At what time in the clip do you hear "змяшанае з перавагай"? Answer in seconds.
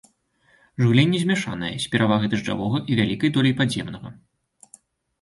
1.25-2.33